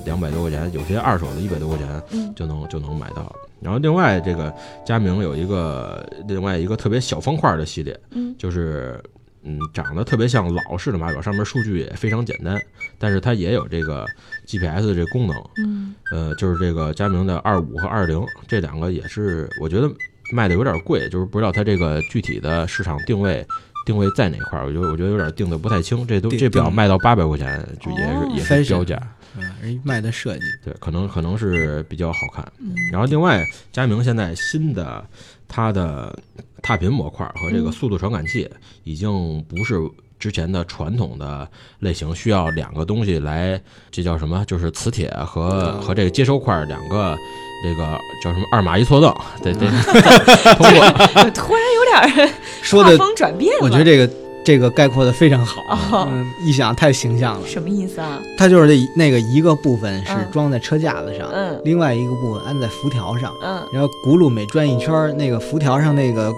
[0.07, 3.31] 两百多块钱，有些二手的一百多块钱嗯就能就能买到。
[3.61, 9.03] 然后另外这个佳明有一个另外一个特别小方块的系列，嗯就是
[9.43, 12.61] 嗯长得特别像老式的码表，上面数据也非常简单，
[12.99, 14.07] 但是它也有这个
[14.47, 15.37] GPS 的这功能。
[15.59, 19.89] 嗯呃，就是这个佳明的二五和二零这两个也是，我觉得
[20.33, 23.47] 卖的有点贵，就是不知道它这个具体的市场定位
[23.91, 26.07] 定位在哪块儿，我觉得我觉得有点定的不太清。
[26.07, 28.97] 这都这表卖到八百块钱，就也是、哦也是标价，
[29.37, 32.47] 嗯，人卖的设计，对，可能可能是比较好看。
[32.61, 35.05] 嗯然后另外，佳明现在新的
[35.49, 36.17] 它的
[36.63, 38.49] 踏频模块和这个速度传感器
[38.85, 39.75] 已经不是
[40.21, 41.51] 之前的传统的
[41.81, 44.45] 类型，需要两个东西来，这叫什么？
[44.45, 47.17] 就是磁铁和和这个接收块两个。
[47.63, 49.67] 这个叫什么二马一错蹬，得得
[50.57, 52.31] 通过 突然有点儿
[52.63, 53.59] 说的风转变了。
[53.63, 54.11] 我觉得这个
[54.43, 55.61] 这个概括的非常好，
[55.93, 56.09] 哦。
[56.11, 57.47] 嗯，一想太形象了。
[57.47, 58.19] 什么意思啊？
[58.39, 60.29] 它就是那那个一个部分是嗯。
[60.33, 61.61] 装在车架子上，嗯。
[61.65, 63.63] 另外一个部分安在辐条上，嗯。
[63.73, 66.33] 然后轱辘每转一圈儿，那个辐条上那个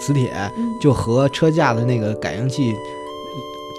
[0.00, 2.72] 磁铁嗯，就和车架的那个感应器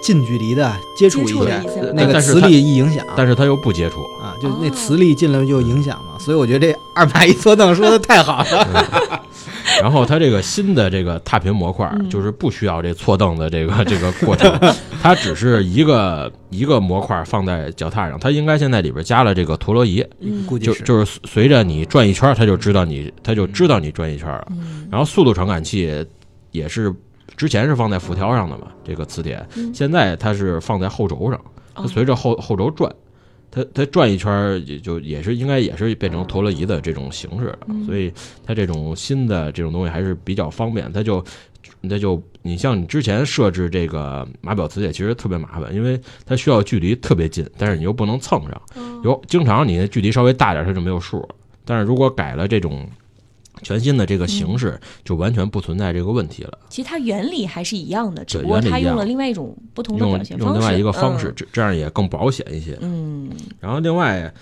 [0.02, 1.62] 近距离的接触一下
[1.94, 4.70] 那个磁力一影响，但是他又不接触，啊，就那哦。
[4.70, 9.22] 磁力进来就影响嘛，所以我觉得这二马一搓凳说的太好了。
[9.80, 12.10] 然后它这个新的这个踏频模块嗯。
[12.10, 24.46] 就是不需要这错凳的这个这个过程，它只是一个一个模块放在脚踏上，它应该现在里边加了这个陀螺仪，嗯估计就就是随着你转一圈，它就知道你它就知道你转一圈了。
[24.50, 24.88] 嗯。
[24.90, 26.04] 然后速度传感器
[26.50, 26.92] 也是
[27.36, 31.40] 之前是放在辐条上的嘛，这个磁铁，嗯现在它是放在后轴上，
[31.74, 32.92] 它哦随着后后轴转，
[33.50, 38.12] 它它转一圈儿也就也是应该也是变成陀螺仪的这种形式了，嗯所以
[38.44, 41.24] 它这种新的这种东西还是比较方便，它就。
[41.88, 51.26] 它就你像你之前设置这个码表磁铁，其实特别麻烦，因为它需要距离特别近，但是你又不能蹭上，哦有经常你的距离稍微大点，它就没有数。
[51.64, 52.86] 但是如果改了这种
[53.62, 56.58] 全新的这个形式，就完全不存在这个问题了。
[56.68, 61.34] 其实它原理还是一样的，只不过它用了另外一种不同的用表现方式，用另外一个方式，嗯。
[61.36, 62.78] 这这样也更保险一些。
[62.80, 63.30] 嗯。
[63.60, 64.32] 然后另外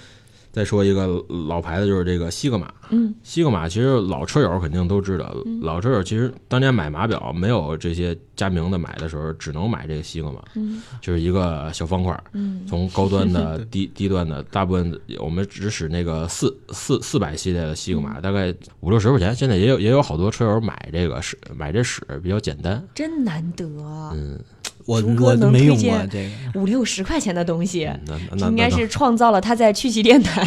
[0.58, 1.06] 再说一个
[1.46, 2.68] 老牌子，就是这个西格玛。
[2.90, 3.14] 嗯。
[3.22, 10.82] 西格玛其实老车友肯定都知道，老车友其实当年买码表没有这些加名的买的时候，只能买这个西格玛，嗯。
[11.00, 12.66] 就是一个小方块，嗯。
[12.66, 18.02] 从高端的 低低端的，大部分我们只使那个四四四百系列的西格嗯。
[18.02, 19.32] 玛，大概五六十块钱。
[19.32, 24.36] 现在也有也有好多车友买这个使买这使比较简单，真难得啊，嗯，
[24.88, 27.86] 我哥我能没用过推荐这个，五六十块钱的东西。
[28.48, 30.42] 应该是创造了他在趣奇电台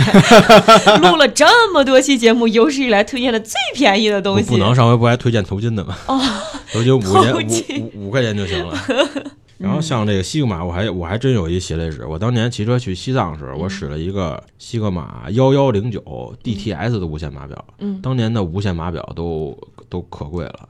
[1.00, 4.46] 录了这么多期节目有史以来推荐的最便宜的东西。
[4.46, 5.96] 不不能上回不还推荐头巾的吗？
[6.08, 6.20] 哦，
[6.74, 8.76] 头巾五块钱五五五块钱就行了。
[9.60, 12.04] 然后像这个西格玛，我还我还真有一血泪史。
[12.04, 16.02] 我当年骑车去西藏时，我使了一个西格玛幺幺零九
[16.44, 17.64] DTS 的无线码表。
[17.78, 19.56] 嗯当年的无线码表都
[19.88, 20.68] 都可贵了，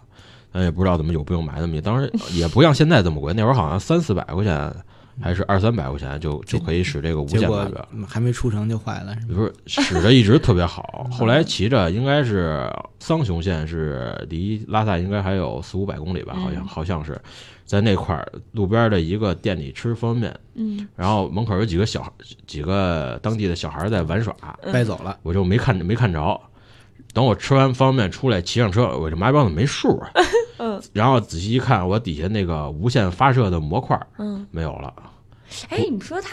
[0.54, 4.74] 咱也不知道怎么有不用买那么一，当时也不像现在这么贵，那会儿好像三四百块钱
[5.22, 7.88] 还是二三百块钱就就可以使这个无线码表。
[7.92, 9.36] 嗯还没出城就坏了，是吗？
[9.36, 17.20] 不是使着一直特别好， 后来骑着应该是桑雄县是离拉萨应该还有四五百公里吧，好像嗯好像是
[17.66, 22.12] 在那块儿路边的一个店里吃方便面，嗯然后门口有几个小孩
[22.46, 26.40] 几个当地的小孩在玩耍，嗯掰走了，我就没看没看着。
[27.14, 30.10] 等我吃完方便面出来，骑上车，我这码表怎么没数啊？
[30.60, 34.94] 嗯然后仔细一看，我底下那个无线发射的模块嗯，没有了，
[35.70, 36.30] 哎，你说他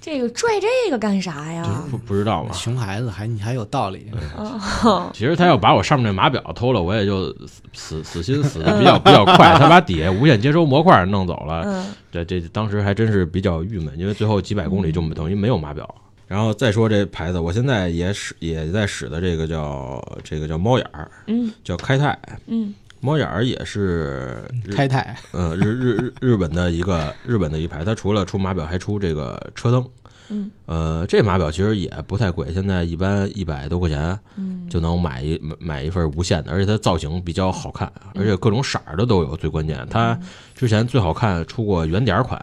[0.00, 1.82] 这个拽这个干啥呀？
[1.90, 2.52] 不不知道嘛？
[2.52, 7.34] 熊孩子还你还有道理，哦， 其实他要把我上面那码表偷了，我也就
[7.72, 9.54] 死死心死的比较比较快。
[9.58, 15.92] 他把底下无线接收模块弄走了，嗯这这当时还真是比较郁闷，因为最后几百公里就等于没有码表。
[16.26, 22.18] 然后再说这牌子，我现在也使也在使的这个叫这个叫猫眼儿，嗯叫开泰。
[22.46, 24.42] 嗯猫眼儿也是
[24.74, 29.86] 开泰嗯日日日日本的一个日本的一牌，它除了出码表还出这个车灯。
[30.28, 30.50] 嗯。
[30.66, 34.68] 呃，这码表其实也不太贵，现在一般一百多块钱嗯。
[34.68, 39.36] 就能买一买买一份无线的，而且它造型比较好看，而且各种色儿的都有。
[39.36, 40.18] 最关键，它
[40.54, 42.42] 之前最好看出过圆点款，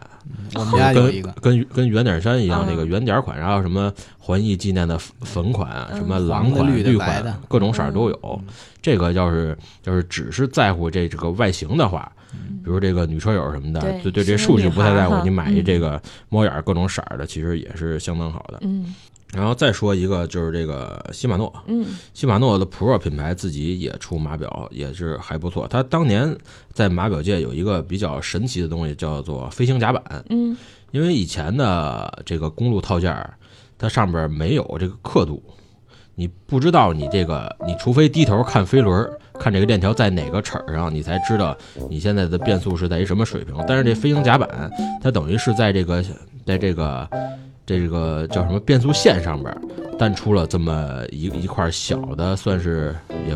[0.55, 2.67] 我们家有一个，跟跟圆点山一样嗯。
[2.69, 8.41] 那个圆点款，然后什么环艺纪念的粉粉款，嗯什么蓝款、绿的绿白的款，各种色儿都有。
[8.81, 12.11] 这个要是要是只是在乎这这个外形的话，
[12.63, 18.59] 比如这个女车友什么的，对对对这数据不太在乎你买一嗯这个猫眼儿各种色儿的，其实也是相当好的。
[18.61, 18.93] 嗯
[19.33, 25.65] 然后再说一个就是这个禧玛诺，嗯禧玛诺的 Pro 品牌自己也出码表，也是还不错。
[25.69, 26.37] 它当年
[26.73, 30.03] 在码表界有一个比较神奇的东西，叫做飞行甲板。
[30.29, 30.57] 嗯
[30.91, 33.33] 因为以前的这个公路套件儿，
[33.77, 35.41] 它上边没有这个刻度，
[36.15, 41.57] 你不知道你这个，你除非低头看飞轮儿，看这个链条在哪个齿儿上，你才知道
[41.89, 43.55] 你现在的变速是在一什么水平。
[43.67, 44.69] 但是这飞行甲板，
[45.01, 46.03] 它等于是在这个
[46.45, 47.09] 在这个
[47.65, 49.59] 这个叫什么变速线上边儿
[49.97, 52.95] 单出了这么一一块小的，算是
[53.27, 53.35] 也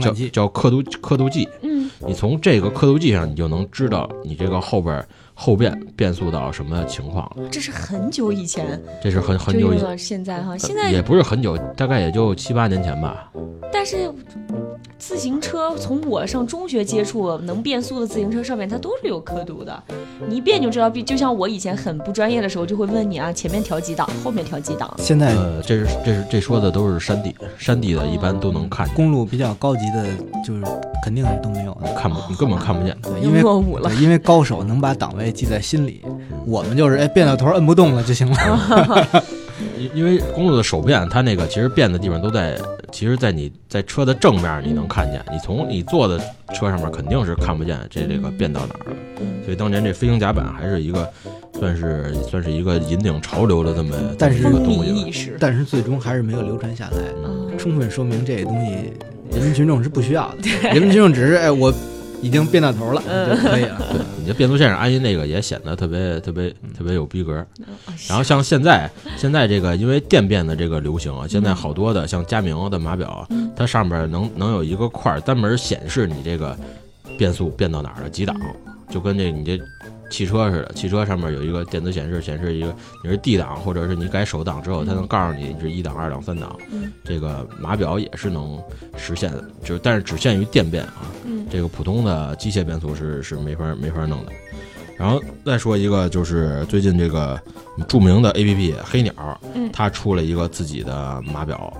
[0.00, 1.48] 叫叫刻度刻度计。
[1.62, 7.48] 嗯你从这个刻度计上，你就能知道你这个后边儿后变变速到什么情况了。
[7.50, 13.30] 这是很久以前这是很很久以前，现在哈，现在也不是很久，大概也就七八年前吧。
[13.72, 14.10] 但是
[14.96, 19.82] 自行车从我上中学接触能变速的自行车上面，它都是有刻度的，
[20.28, 20.88] 你一变就知道。
[20.88, 24.94] 就像我以前很不专业的时候，就会问你啊，前面调几档，后面调几档。
[24.98, 30.06] 现在呃，这是这是这说的都是山地，山地的一般都能看见，公路比较高级的，
[30.46, 30.62] 就是
[31.02, 31.92] 肯定是都没有的。
[31.94, 32.96] 看不你根本看不见。
[33.20, 36.02] 因为落伍了因为高手能把档位记在心里，
[36.46, 39.22] 我们就是哎变到头摁不动了就行了。
[39.78, 42.58] 因因为公路的手变，它那个其实变的地方都在，
[42.90, 46.18] 其实，在你在车的正面你能看见，你从你坐的
[46.52, 48.96] 车上面肯定是看不见这这个变到哪儿了。
[49.44, 51.08] 所以当年这飞行甲板还是一个
[51.58, 55.36] 算是算是一个引领潮流的这么但是一个东西吧。
[55.38, 58.92] 但是最终还是没有流传下来，嗯充分说明这个东西
[59.30, 60.68] 人民群众是不需要的。
[60.70, 61.72] 人民群众只是哎我
[62.24, 63.78] 已经变到头了就可以了。
[63.92, 67.36] 对，你这变速线上安一那个也显得特别特别特别有逼格。
[67.36, 67.46] 啊
[68.08, 76.56] 然后像现在现在这个因为电变的这个流行啊，现在好多的像佳明的码表，它上面能能有一个块儿单门显示你这个
[77.18, 78.34] 变速变到哪儿了几档，
[78.90, 79.58] 就跟这你这
[80.10, 86.56] 汽车似的，汽车上面有一个电子显示，显示一个你是 D 档，或者是你改手档之后，它能告诉你你是一档、二档、三档。
[87.02, 88.62] 这个码表也是能
[88.96, 91.10] 实现的，就是但是只限于电变啊。
[91.50, 94.32] 这个普通的机械变速是是没法没法弄的。
[94.96, 97.40] 然后再说一个，就是最近这个
[97.88, 101.72] 著名的 APP 黑鸟，嗯它出了一个自己的码表。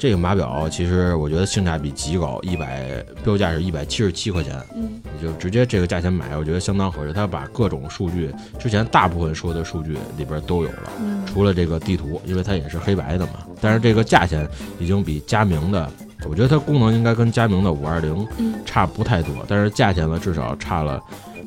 [0.00, 7.12] 这个码表其实我觉得性价比极高，一百标价是一百七十七块钱，嗯你就直接这个价钱买，我觉得相当合适。
[7.12, 13.32] 它把各种数据，之前大部分说的数据里边都有了，嗯除了这个地图，因为它也是黑白的嘛。
[13.60, 15.86] 但是这个价钱已经比佳明的，
[16.26, 20.98] 我觉得它功能应该跟佳明的五二零嗯差不太多，但是价钱呢至少差了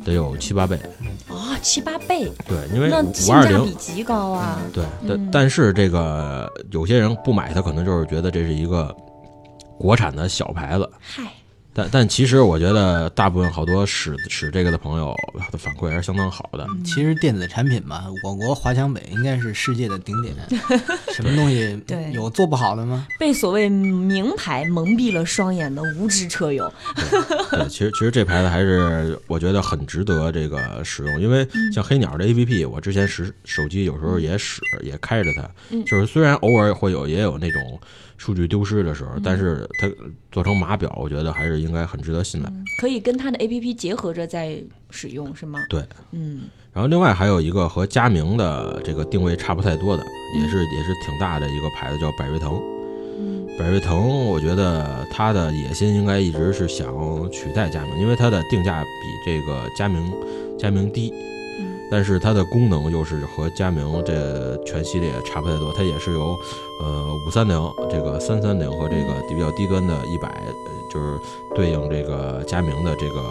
[0.03, 0.79] 得有七八倍。
[1.27, 4.59] 啊七八倍，对，因为那五二零比极高啊。
[4.73, 8.93] 对，嗯但但是这个有些人不买，它可能就是觉得这是一个
[9.77, 10.89] 国产的小牌子。
[10.99, 11.23] 嗨，
[11.73, 15.15] 但但其实我觉得大部分好多使使这个的朋友
[15.51, 16.67] 的反馈还是相当好的。
[16.85, 20.35] 其实电子产品嘛，我国华强北应该是世界的顶点，
[21.13, 23.07] 什么东西对有做不好的吗？
[23.19, 26.71] 被所谓名牌蒙蔽了双眼的无知车友，
[27.49, 37.79] 对，其实其实这牌子还是我觉得很值得这个使用，因为像黑鸟的 APP，我之前使手机有时候也使，也开着它，嗯就是虽然偶尔会有也有那种
[38.17, 39.89] 数据丢失的时候，但是它
[40.31, 42.51] 做成码表，我觉得还是应该很值得信赖。
[42.79, 45.59] 可以跟它的 APP 结合着在使用，是吗？
[45.69, 46.41] 对，嗯
[46.73, 50.03] 然后另外还有一个和佳明的这个定位差不太多的，
[50.35, 52.59] 也是也是挺大的一个牌子，叫百瑞腾。
[53.19, 56.87] 嗯百瑞腾，我觉得它的野心应该一直是想
[57.31, 58.87] 取代佳明，因为它的定价比
[59.23, 60.11] 这个佳明
[60.57, 61.13] 佳明低，
[61.59, 66.35] 嗯但是它的功能又是和佳明这全系列差不太多，它也是由
[66.81, 67.55] 呃五三零、
[67.87, 70.41] 这个三三零和这个比较低端的一百，
[70.93, 71.17] 就是
[71.55, 73.21] 对应这个佳明的这个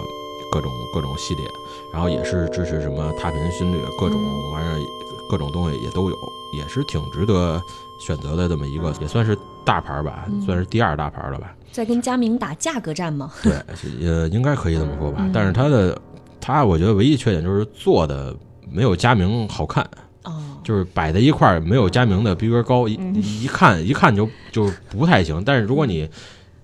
[0.50, 1.46] 各种各种系列，
[1.92, 4.18] 然后也是支持什么踏频心率各种
[4.52, 4.80] 玩意儿，
[5.30, 6.16] 各种东西也都有，
[6.58, 7.62] 也是挺值得
[8.00, 11.54] 选择的这么一个，也算是大牌儿吧，算是第二大牌儿了吧。
[11.70, 13.32] 在跟佳明打价格战吗？
[13.42, 13.54] 对，
[14.06, 15.18] 呃，应该可以这么说吧。
[15.20, 15.98] 嗯但是它的，
[16.38, 18.34] 它我觉得唯一缺点就是做的
[18.70, 19.82] 没有佳明好看，
[20.24, 25.42] 哦，就是摆在一块儿没有佳明的逼格高，一嗯一看一看就就不太行。
[25.46, 26.06] 但是如果你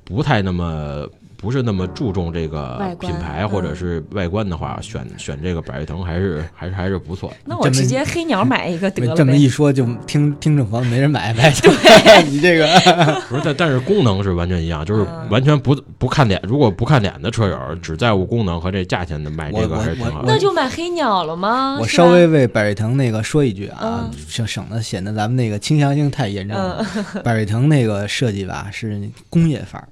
[0.08, 7.32] 不太那么不是那么注重这个品牌或者是外观的话，选选这个百瑞腾还是还是 还是不错。
[7.44, 9.36] 那我直接黑鸟买一个得了这么。
[9.36, 11.52] 一说，就听听众朋友没人买呗。
[11.62, 12.66] 对，你这个
[13.30, 16.40] 不是，但但是功能是完全一样，就是嗯完全不不看脸。
[16.42, 20.32] 如果不看脸的车友，只在乎功能和这价钱的买这个还是挺好的。
[20.32, 21.78] 那就买黑鸟了吗？
[21.80, 26.84] 我稍微为百瑞腾那个说一句啊嗯，省省得显得咱们那个倾向性太严重了。
[27.22, 29.88] 百瑞腾那个设计吧是工业范儿，啊，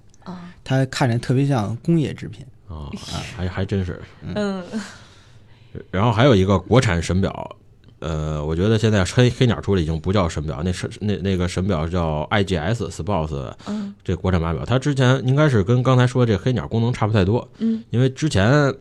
[0.66, 2.44] 它看着特别像工业制品。
[2.68, 2.90] 啊，
[3.36, 4.02] 还还真是。
[4.34, 4.62] 嗯。
[5.92, 7.56] 然后还有一个国产神表，
[8.00, 13.94] 呃，我觉得现在黑黑鸟出的已经不叫神表，那是那那个神表叫 IGS Sports 嗯。
[14.02, 18.74] 这国产码表，它之前应该是跟刚才说这黑鸟功能差不太多，嗯，因为之前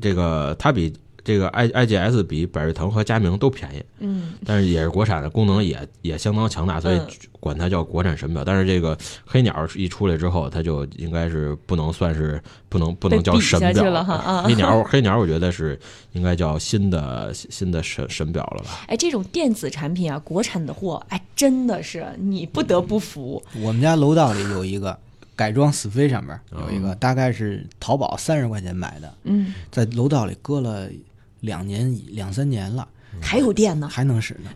[0.00, 0.92] 这个它比
[1.24, 7.06] 这个 I IGS 比百瑞腾和佳明都便宜，嗯但是也是国产的，功能也也相当强大，所以嗯
[7.38, 8.44] 管它叫国产神表。
[8.44, 15.78] 但是这个黑鸟一出来之后，它就应该是不能算是不能不能叫神表了哈啊黑鸟黑鸟，我觉得是
[16.12, 18.84] 应该叫新的新的神神表了吧？
[18.88, 23.42] 哎，这种电子产品啊，国产的货，哎，真的是你不得不服。
[23.60, 24.96] 我们家楼道里有一个
[25.34, 30.88] 改装死飞上面有一哦个，大概是淘宝三十块钱买的，嗯，在楼道里搁了
[31.42, 32.88] 两年两三年了，
[33.20, 34.50] 还有电呢，还能使呢，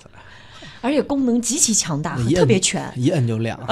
[0.80, 2.90] 而且功能极其强大，特别全。
[2.96, 3.58] 一摁就亮。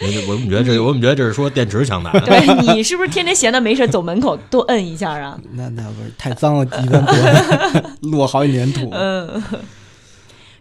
[0.00, 2.10] 我就我们觉得这，我们觉得这是说电池强大。
[2.26, 5.38] 对你是不是天天闲的没事走门口多摁一下啊？
[5.52, 8.90] 那那不是太脏了，一般多落好几年土。
[8.90, 9.40] 嗯，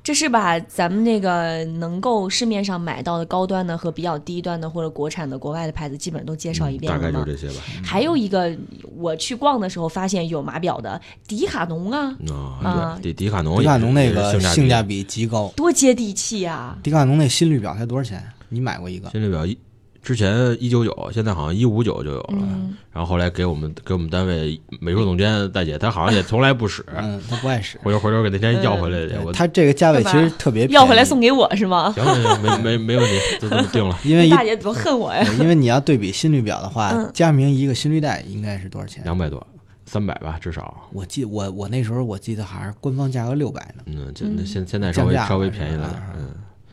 [0.03, 7.23] 这是把咱们那个能够市面上买到的高端的和比较低端的或者国产的国外的牌子，基本上都介绍一遍大概就？
[7.23, 7.55] 这些吧。
[7.83, 8.51] 还有一个，
[8.97, 12.17] 我去逛的时候发现有码表的迪卡侬啊，
[12.63, 15.53] 啊，迪迪卡侬，迪卡侬那个性价性价比极高。
[15.55, 16.77] 多接地气啊！
[16.81, 18.23] 迪卡侬那心率表才多少钱？
[18.49, 19.09] 你买过一个？
[19.11, 19.57] 心率表一
[20.03, 22.39] 之前一九九，现在好像一五九就有了。
[22.39, 27.77] 嗯，然后后来给我们给我们单位美术总监大姐，她好像也从来不使，嗯，他不爱使。
[27.83, 29.15] 回头回头给那天要回来去。
[29.23, 31.91] 我他这个价位其实特别便宜要回来送给我是吗？
[31.95, 33.95] 行行行，没没 没问题，就这么定了。
[34.03, 35.23] 因为大姐多恨我呀！
[35.39, 39.03] 因为你要对比心率表的话嗯，佳明一个心率带应该是多少钱？
[39.03, 39.45] 两百多，
[39.85, 40.89] 三百吧，至少。
[40.91, 43.83] 我记我我那时候我记得好像是官方价格六百呢。
[43.85, 46.01] 嗯，就那现现在稍微稍微便宜了点。
[46.17, 46.29] 嗯，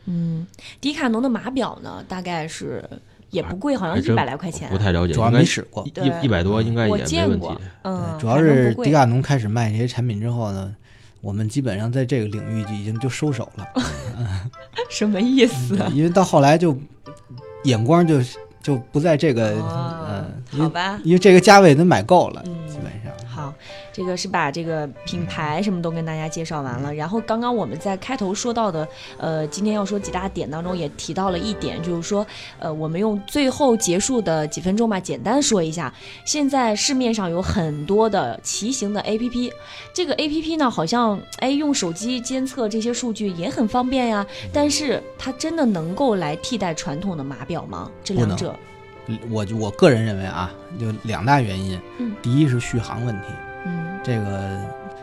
[0.07, 0.47] 嗯，
[0.81, 2.83] 迪卡侬的码表呢，大概是
[3.29, 4.69] 也不贵，好像一百来块钱。
[4.69, 7.47] 不太了解，主要没使过一一一百多应该也没问题。，
[7.83, 10.73] 嗯，主要是迪卡侬开始卖这些产品之后呢，
[11.21, 13.67] 我们基本上在这个领域就已经就收手了
[14.89, 15.77] 什么意思？
[15.93, 16.77] 因为到后来就
[17.63, 18.19] 眼光就
[18.61, 22.43] 就不在这个哦嗯，因为好吧，因为这个价位都买够了，
[23.91, 26.93] 这个是把这个品牌什么都跟大家介绍完了。
[26.93, 28.87] 然后刚刚我们在开头说到的，
[29.17, 32.25] 呃，今天要说几大点当中也提到了一点，就是说，
[32.59, 35.93] 呃，我们用最后结束的几分钟吧，简单说一下，
[36.25, 39.51] 现在市面上有很多的骑行的 APP，
[39.93, 47.89] 这个 APP 呢，好像哎用手机监测这些数据也很方便呀，但是它真的能够来替代传统的码表吗？
[48.03, 48.55] 这两者，
[49.29, 51.79] 我就我个人认为啊，就两大原因。
[51.97, 53.48] 嗯第一是续航问题，嗯，
[54.03, 54.59] 这个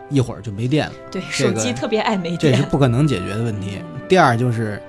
[0.08, 2.52] 一会儿就没电了，对，这个手机特别爱没电。
[2.52, 3.82] 这是，不可能解决的问题。
[4.08, 4.80] 第二就是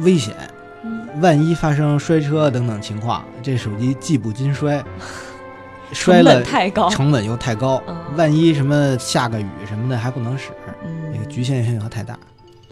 [0.00, 0.34] 危险，
[0.84, 1.08] 嗯。
[1.20, 4.82] 万一发生摔车等等情况，这手机技不经摔，
[5.92, 7.96] 摔了太高，成本又太高，嗯。
[8.16, 10.50] 万一什么下个雨什么的还不能使，
[11.12, 12.18] 那个嗯，局限性又太大。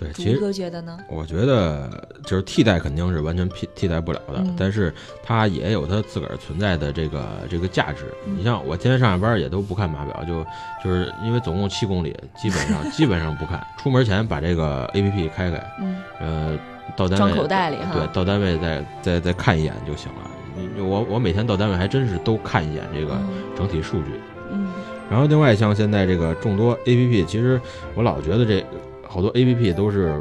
[0.03, 0.98] 对，其实哥觉得呢？
[1.09, 1.88] 我觉得
[2.24, 4.92] 就是替代肯定是完全替替代不了的，嗯但是
[5.22, 8.07] 它也有它自个儿存在的这个这个价值。
[8.26, 10.44] 嗯你像我天天上下班也都不看码表，就
[10.82, 13.64] 就是因为总共七公里，基本上 基本上不看。
[13.78, 16.59] 出门前把这个 A P P 开开，嗯呃，
[16.96, 20.30] 到单装位口袋里哈对，到单位再再再看一眼就行了。
[20.78, 23.18] 我我每天到单位还真是都看一眼这个
[23.57, 24.20] 整体数据。
[24.50, 24.68] 嗯
[25.11, 27.61] 然后另外像现在这个众多 A P P，其实
[27.94, 28.64] 我老觉得这
[29.12, 30.18] 好多 A P P 都是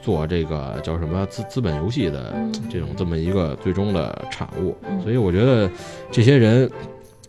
[0.00, 2.50] 做这个叫什么资资本游戏的嗯。
[2.70, 4.98] 这种这么一个最终的产物，嗯。
[5.02, 5.70] 所以我觉得
[6.10, 6.70] 这些人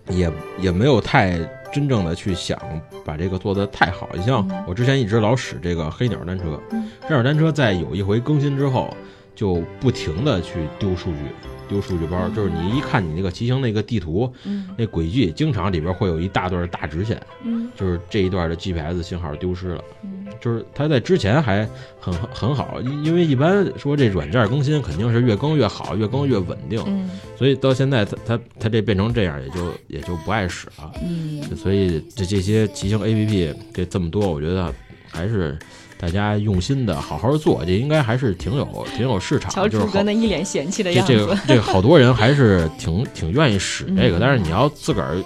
[0.09, 1.37] 也也没有太
[1.73, 2.57] 真正的去想
[3.03, 4.07] 把这个做得太好。
[4.13, 4.63] 你像嗯。
[4.65, 6.89] 我之前一直老使这个黑鸟单车，嗯。
[7.01, 8.95] 黑鸟单车在有一回更新之后，
[9.35, 11.19] 就不停的去丢数据。
[11.67, 19.83] 丢数据包，就是你一看你那个骑行那个地图，嗯那轨迹经常里边会有一大段大直线，嗯就是这一段的 GPS 信号丢失了。
[20.03, 21.67] 嗯就是它在之前还
[21.99, 30.91] 很很好，因因为一般说这软件更新肯定是越更越好，越更越稳定，嗯所以到现在它它它这变成这样，也就也就不爱使了。
[31.03, 34.71] 嗯所以这这些骑行 APP 这这么多，我觉得
[35.09, 35.57] 还是
[35.97, 44.19] 大家用心的好好做，这应该还是挺有挺有市场瞧的，就是好楚哥那一脸嫌弃的这样子，这个这个好多人还是挺挺愿意使这个，嗯。
[44.19, 45.17] 但是你要自个儿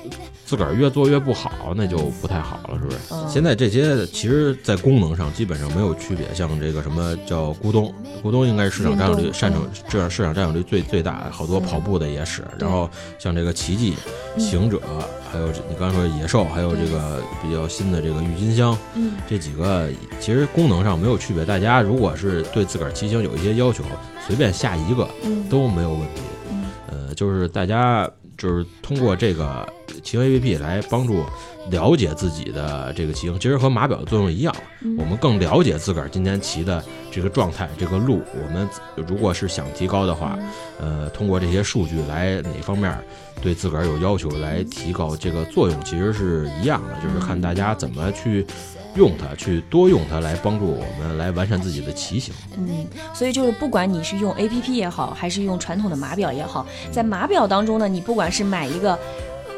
[0.49, 2.97] 自个儿越做越不好，那就不太好了，是不是？
[3.11, 3.29] 嗯。
[3.29, 7.93] 现在这些其实，在功能上基本上没有区别，像这个什么叫咕咚，
[8.23, 12.89] 咕咚应该是市场占有率擅长这样市场占有率最最大，好多跑步的也使，然后
[13.19, 13.93] 像这个奇迹、
[14.35, 14.39] 嗯。
[14.39, 14.81] 行者，
[15.31, 19.11] 还有这你刚才说野兽，还有这个比较新的这个郁金香，嗯。
[19.29, 19.87] 这几个
[20.19, 21.45] 其实功能上没有区别。
[21.45, 23.83] 大家如果是对自个儿骑行有一些要求，
[24.25, 25.47] 随便下一个嗯。
[25.47, 26.21] 都没有问题。
[26.51, 26.65] 嗯。
[26.89, 29.67] 呃，就是大家就是通过这个
[30.01, 31.23] 骑行 APP 来帮助
[31.69, 38.21] 了解自己的这个骑行，其实和码表的作用一样，嗯我们更了解自个儿今天骑的这个状态、这个路。
[38.33, 40.39] 我们如果是想提高的话，
[40.79, 42.97] 嗯呃，通过这些数据来哪方面
[43.41, 48.47] 对自个儿有要求，来提高这个作用，其实是一样的，就是看大家怎么去。
[48.95, 52.33] 用它，去多用它来帮助我们来完善自己的骑行。
[52.57, 58.97] 嗯，所以就是不管你是用 A P P 也好，还是用传统的码表也好，在码表当中呢，你不管是买一个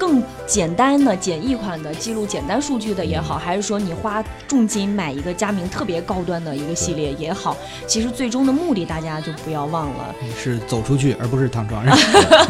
[0.02, 11.95] 更简单的简易款的记录简单数据的也好，还是说你花重金买一个佳明特别高端的一个系列也好，其实最终的目的大家就不要忘了，是走出去，而不是躺床上。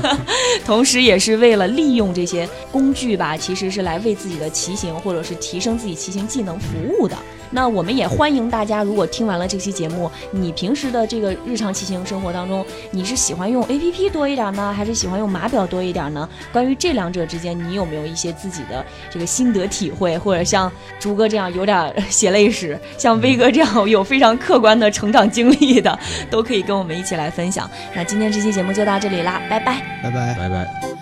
[0.66, 7.18] 同时也是为了利用这些工具吧，其实是来为自己的骑行或者是提升自己骑行技能服务的。
[7.52, 16.28] 那我们也欢迎大家，如果听完了这期节目，你平时的这个日常骑行生活当中，你是喜欢用 A P P 多一点呢，还是喜欢用码表多一点呢？
[16.52, 25.98] 关于这两者之间，你有没有一些自己的这个心得体会，或者像朱哥这样有点血泪史，像威哥这样有非常客观的成长经历的，
[26.30, 27.70] 都可以跟我们一起来分享。
[27.94, 29.82] 那今天这期节目就到这里啦，拜拜。
[30.02, 30.34] 拜拜。
[30.36, 31.01] 拜拜。